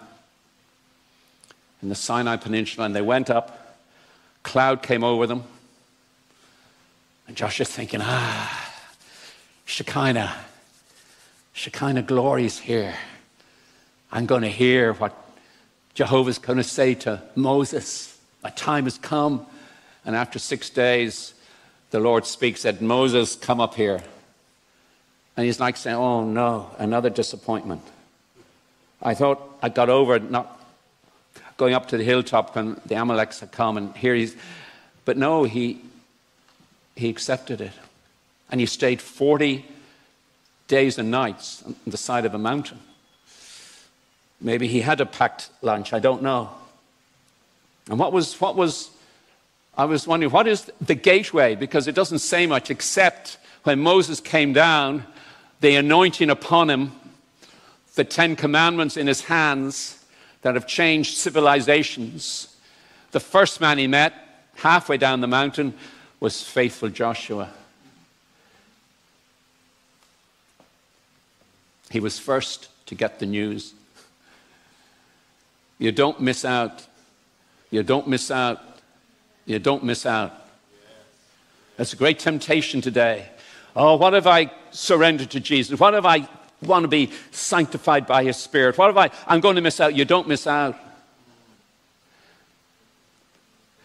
[1.82, 3.64] in the Sinai Peninsula, and they went up.
[4.46, 5.44] Cloud came over them.
[7.28, 8.74] And Joshua's thinking, ah,
[9.66, 10.34] Shekinah
[11.56, 12.94] Shekinah glory is here.
[14.12, 15.16] I'm going to hear what
[15.94, 18.20] Jehovah's going to say to Moses.
[18.44, 19.46] My time has come.
[20.06, 21.34] And after six days,
[21.92, 24.04] the Lord speaks, said, Moses, come up here.
[25.38, 27.82] And he's like saying, Oh no, another disappointment.
[29.02, 30.55] I thought I got over not
[31.58, 34.36] going up to the hilltop when the Amaleks had come, and here he's.
[35.06, 35.82] But no, he,
[36.96, 37.72] he accepted it.
[38.50, 39.66] And he stayed 40
[40.68, 42.80] days and nights on the side of a mountain.
[44.42, 46.50] Maybe he had a packed lunch, I don't know.
[47.90, 48.90] And what was, what was,
[49.78, 51.56] I was wondering, what is the gateway?
[51.56, 55.06] Because it doesn't say much except when Moses came down,
[55.62, 56.92] the anointing upon him,
[57.96, 59.95] the Ten Commandments in his hands
[60.46, 62.56] that have changed civilizations.
[63.10, 64.14] The first man he met
[64.58, 65.74] halfway down the mountain
[66.20, 67.50] was faithful Joshua.
[71.90, 73.74] He was first to get the news.
[75.80, 76.86] You don't miss out.
[77.72, 78.62] You don't miss out.
[79.48, 80.32] You don't miss out.
[81.76, 83.30] That's a great temptation today.
[83.76, 85.80] Oh, what have I surrendered to Jesus?
[85.80, 86.30] What have I
[86.62, 88.78] want to be sanctified by His Spirit?
[88.78, 89.96] What if I, I'm going to miss out?
[89.96, 90.78] You don't miss out.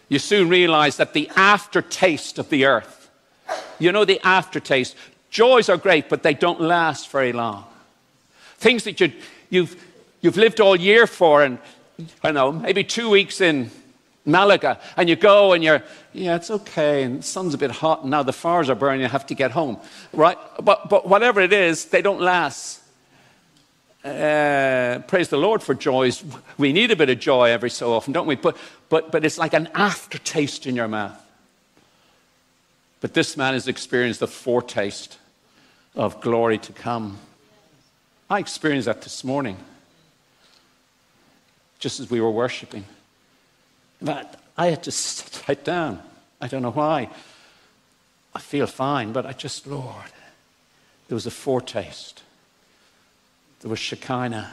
[0.09, 3.09] You soon realize that the aftertaste of the earth,
[3.79, 4.95] you know, the aftertaste,
[5.29, 7.63] joys are great, but they don't last very long.
[8.57, 9.13] Things that you,
[9.49, 9.81] you've,
[10.19, 11.59] you've lived all year for, and
[12.23, 13.71] I know, maybe two weeks in
[14.25, 15.81] Malaga, and you go and you're,
[16.13, 19.01] yeah, it's okay, and the sun's a bit hot, and now the fires are burning,
[19.01, 19.79] you have to get home,
[20.13, 20.37] right?
[20.61, 22.81] But, but whatever it is, they don't last.
[24.03, 26.23] Uh, praise the Lord for joys.
[26.57, 28.35] We need a bit of joy every so often, don't we?
[28.35, 28.57] But,
[28.89, 31.19] but, but it's like an aftertaste in your mouth.
[32.99, 35.17] But this man has experienced the foretaste
[35.95, 37.17] of glory to come.
[38.29, 39.57] I experienced that this morning,
[41.79, 42.85] just as we were worshiping.
[44.01, 46.01] But I had to sit right down.
[46.39, 47.09] I don't know why.
[48.33, 50.11] I feel fine, but I just, Lord,
[51.07, 52.23] there was a foretaste.
[53.61, 54.51] There was Shekinah.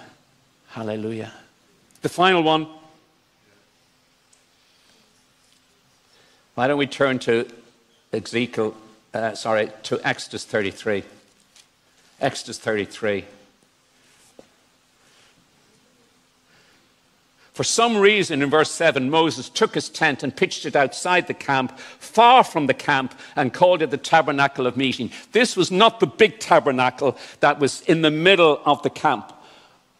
[0.68, 1.32] Hallelujah.
[2.02, 2.66] The final one.
[6.54, 7.48] Why don't we turn to
[8.12, 8.76] Ezekiel,
[9.14, 11.04] uh, sorry, to Exodus 33.
[12.20, 13.24] Exodus 33.
[17.58, 21.34] For some reason, in verse 7, Moses took his tent and pitched it outside the
[21.34, 25.10] camp, far from the camp, and called it the tabernacle of meeting.
[25.32, 29.32] This was not the big tabernacle that was in the middle of the camp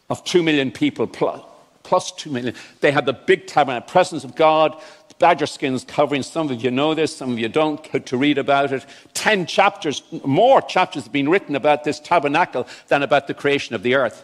[0.09, 1.41] of two million people plus,
[1.83, 2.55] plus two million.
[2.79, 4.81] They had the big tabernacle, presence of God,
[5.19, 6.23] badger skins covering.
[6.23, 8.85] Some of you know this, some of you don't, to read about it.
[9.13, 13.83] Ten chapters, more chapters have been written about this tabernacle than about the creation of
[13.83, 14.23] the earth.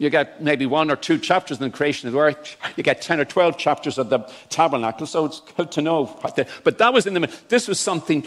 [0.00, 2.56] You get maybe one or two chapters in the creation of the earth.
[2.74, 6.18] You get 10 or 12 chapters of the tabernacle, so it's good to know.
[6.64, 8.24] But that was in the This was something,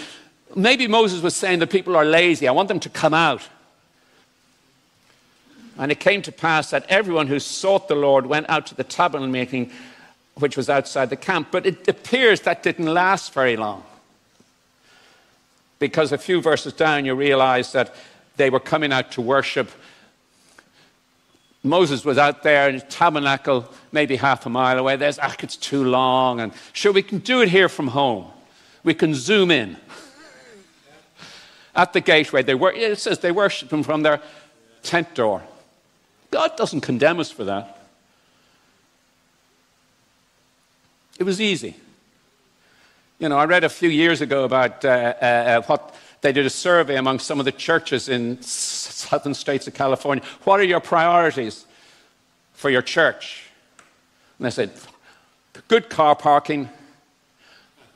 [0.56, 2.48] maybe Moses was saying that people are lazy.
[2.48, 3.50] I want them to come out.
[5.80, 8.84] And it came to pass that everyone who sought the Lord went out to the
[8.84, 9.72] tabernacle meeting,
[10.36, 11.48] which was outside the camp.
[11.50, 13.84] But it appears that didn't last very long.
[15.80, 17.96] Because a few verses down, you realize that
[18.36, 19.72] they were coming out to worship
[21.64, 24.98] Moses was out there in his tabernacle, maybe half a mile away.
[24.98, 26.42] There's, ah, it's too long.
[26.42, 28.30] And sure, we can do it here from home.
[28.84, 29.78] We can zoom in.
[31.74, 34.22] At the gateway, they were, it says they worship him from their
[34.84, 35.42] tent door.
[36.30, 37.80] God doesn't condemn us for that.
[41.18, 41.76] It was easy.
[43.20, 46.46] You know, I read a few years ago about uh, uh, uh what they did
[46.46, 50.24] a survey among some of the churches in southern states of California.
[50.46, 51.66] What are your priorities
[52.54, 53.50] for your church?
[54.40, 54.72] And they said,
[55.68, 56.70] good car parking,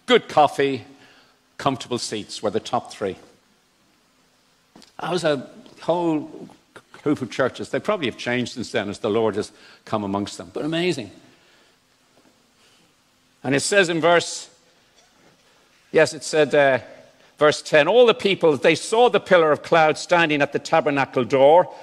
[0.08, 0.84] good coffee,
[1.58, 3.16] comfortable seats were the top three.
[5.00, 5.50] That was a
[5.80, 6.50] whole
[7.04, 7.70] group of churches.
[7.70, 9.54] They probably have changed since then as the Lord has
[9.86, 10.52] come amongst them.
[10.54, 11.12] But amazing.
[13.42, 14.50] And it says in verse,
[15.94, 16.80] yes, it said, uh,
[17.38, 21.24] Verse 10 All the people, they saw the pillar of cloud standing at the tabernacle
[21.24, 21.74] door.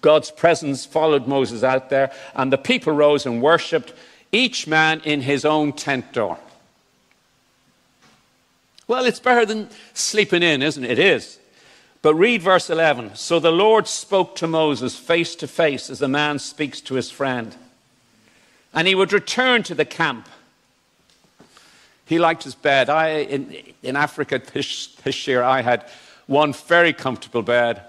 [0.00, 3.92] God's presence followed Moses out there, and the people rose and worshipped,
[4.32, 6.38] each man in his own tent door.
[8.86, 10.92] Well, it's better than sleeping in, isn't it?
[10.92, 11.38] It is.
[12.02, 13.16] But read verse 11.
[13.16, 17.10] So the Lord spoke to Moses face to face as a man speaks to his
[17.10, 17.54] friend.
[18.72, 20.28] And he would return to the camp
[22.10, 22.90] he liked his bed.
[22.90, 25.88] I, in, in Africa this, this year, I had
[26.26, 27.82] one very comfortable bed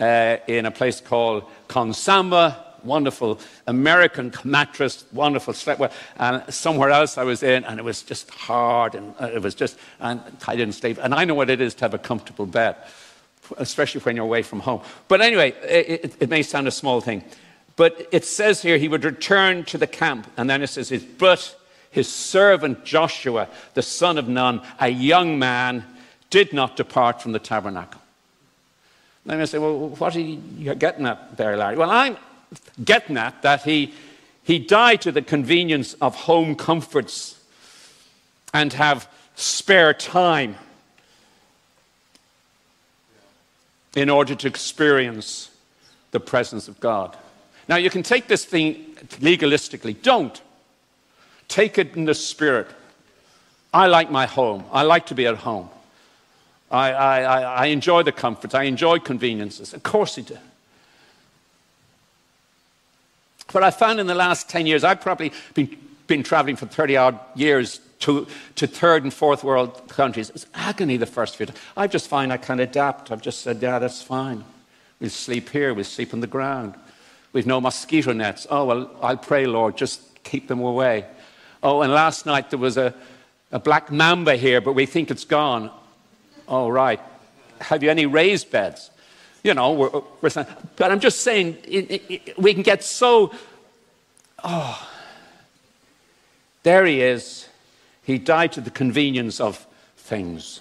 [0.00, 7.24] uh, in a place called Konsamba, wonderful American mattress, wonderful slept And somewhere else I
[7.24, 10.74] was in, and it was just hard, and uh, it was just, and I didn't
[10.74, 10.98] sleep.
[11.02, 12.76] And I know what it is to have a comfortable bed,
[13.58, 14.80] especially when you're away from home.
[15.06, 17.24] But anyway, it, it, it may sound a small thing.
[17.76, 21.54] But it says here he would return to the camp, and then it says, but
[21.90, 25.84] his servant Joshua, the son of Nun, a young man,
[26.30, 28.00] did not depart from the tabernacle.
[29.24, 31.76] Then I say, well, what are you getting at there, Larry?
[31.76, 32.16] Well, I'm
[32.84, 33.92] getting at that he,
[34.44, 37.40] he died to the convenience of home comforts
[38.54, 40.56] and have spare time
[43.96, 45.50] in order to experience
[46.12, 47.16] the presence of God.
[47.68, 48.74] Now, you can take this thing
[49.20, 50.00] legalistically.
[50.02, 50.40] Don't.
[51.48, 52.68] Take it in the spirit.
[53.72, 54.64] I like my home.
[54.72, 55.68] I like to be at home.
[56.70, 58.54] I, I, I enjoy the comforts.
[58.54, 59.72] I enjoy conveniences.
[59.72, 60.38] Of course I do.
[63.52, 65.76] But I found in the last 10 years, I've probably been,
[66.06, 68.26] been traveling for 30 odd years to,
[68.56, 70.30] to third and fourth world countries.
[70.30, 71.58] It's agony the first few times.
[71.76, 73.10] I just find I can adapt.
[73.10, 74.44] I've just said, yeah, that's fine.
[75.00, 75.74] We'll sleep here.
[75.74, 76.74] We'll sleep on the ground.
[77.32, 78.46] We've no mosquito nets.
[78.50, 81.04] Oh, well, I'll pray, Lord, just keep them away.
[81.66, 82.94] Oh, and last night there was a,
[83.50, 85.72] a black mamba here, but we think it's gone.
[86.46, 87.00] Oh, right.
[87.60, 88.88] Have you any raised beds?
[89.42, 89.90] You know, we're,
[90.20, 90.46] we're
[90.76, 93.32] but I'm just saying, it, it, we can get so.
[94.44, 94.88] Oh,
[96.62, 97.48] there he is.
[98.04, 100.60] He died to the convenience of things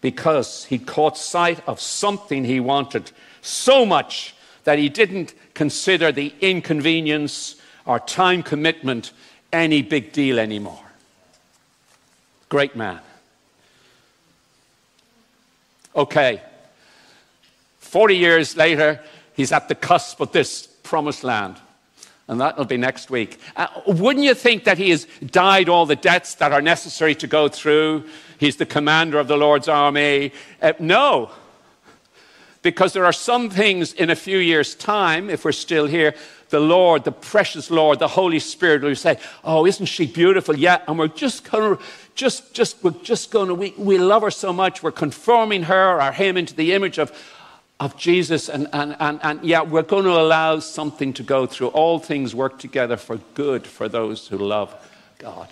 [0.00, 3.12] because he caught sight of something he wanted
[3.42, 4.34] so much
[4.64, 7.54] that he didn't consider the inconvenience
[7.86, 9.12] or time commitment
[9.52, 10.84] any big deal anymore.
[12.48, 13.00] Great man.
[15.94, 16.42] Okay.
[17.78, 19.00] 40 years later,
[19.34, 21.56] he's at the cusp of this promised land.
[22.28, 23.38] And that'll be next week.
[23.56, 27.26] Uh, wouldn't you think that he has died all the debts that are necessary to
[27.26, 28.04] go through?
[28.38, 30.32] He's the commander of the Lord's army.
[30.60, 31.30] Uh, no.
[32.62, 36.14] Because there are some things in a few years' time, if we're still here,
[36.50, 40.56] the Lord, the precious Lord, the Holy Spirit will say, Oh, isn't she beautiful?
[40.56, 41.82] Yeah, and we're just going to,
[42.14, 46.12] just, just, we're just to, we, we love her so much, we're conforming her or
[46.12, 47.10] him into the image of,
[47.80, 48.48] of Jesus.
[48.48, 51.68] And, and, and, and yeah, we're going to allow something to go through.
[51.68, 54.74] All things work together for good for those who love
[55.18, 55.48] God.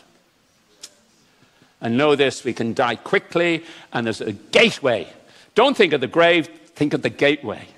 [1.80, 5.08] And know this we can die quickly, and there's a gateway.
[5.54, 6.48] Don't think of the grave,
[6.80, 7.68] think of the gateway.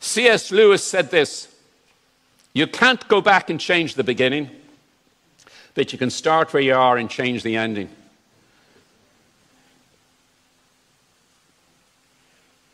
[0.00, 0.50] C.S.
[0.50, 1.54] Lewis said this
[2.54, 4.48] You can't go back and change the beginning,
[5.74, 7.90] but you can start where you are and change the ending.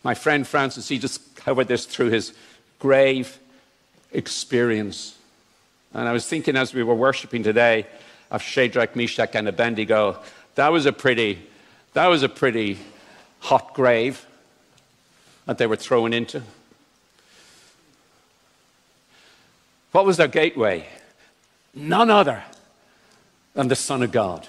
[0.04, 2.32] My friend Francis, he just covered this through his
[2.78, 3.36] grave
[4.12, 5.18] experience.
[5.92, 7.88] And I was thinking as we were worshiping today
[8.30, 10.22] of Shadrach, Meshach, and Abednego,
[10.54, 11.40] that was a pretty,
[11.94, 12.78] that was a pretty
[13.46, 14.26] hot grave
[15.44, 16.42] that they were thrown into.
[19.92, 20.88] What was their gateway?
[21.72, 22.42] None other
[23.54, 24.48] than the Son of God.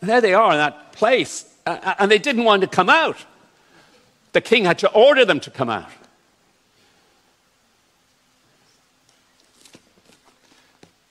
[0.00, 3.24] And there they are in that place, and they didn't want to come out.
[4.32, 5.90] The king had to order them to come out.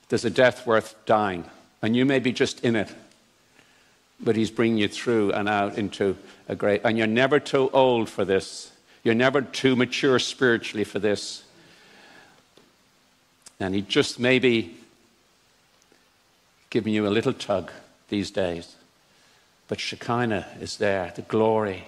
[0.10, 1.46] There's a death worth dying,
[1.82, 2.94] and you may be just in it,
[4.20, 6.82] but he's bringing you through and out into a great.
[6.84, 8.72] And you're never too old for this.
[9.04, 11.44] You're never too mature spiritually for this.
[13.60, 14.78] And he just maybe
[16.70, 17.72] giving you a little tug
[18.10, 18.76] these days.
[19.68, 21.86] But Shekinah is there, the glory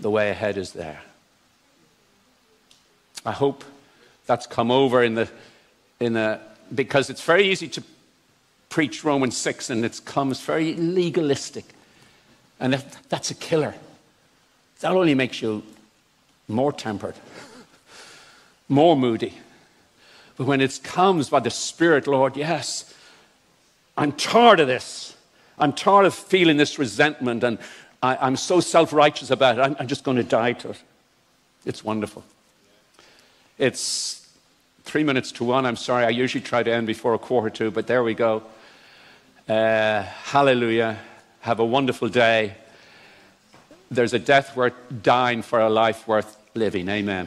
[0.00, 1.02] the way ahead is there.
[3.24, 3.64] I hope
[4.26, 5.28] that's come over in the,
[5.98, 6.40] in the,
[6.74, 7.82] because it's very easy to
[8.70, 11.66] preach Romans 6 and it comes very legalistic.
[12.58, 13.74] And if, that's a killer.
[14.80, 15.62] That only makes you
[16.48, 17.14] more tempered,
[18.68, 19.34] more moody.
[20.36, 22.94] But when it comes by the Spirit, Lord, yes,
[23.96, 25.14] I'm tired of this.
[25.58, 27.58] I'm tired of feeling this resentment and
[28.02, 30.82] I, am so self righteous about it, I'm, I'm just going to die to it.
[31.66, 32.24] It's wonderful.
[33.58, 34.26] It's
[34.84, 35.66] three minutes to one.
[35.66, 38.42] I'm sorry, I usually try to end before a quarter to, but there we go.
[39.50, 40.96] Uh, hallelujah.
[41.40, 42.54] Have a wonderful day.
[43.90, 46.88] There's a death worth dying for a life worth living.
[46.88, 47.26] Amen.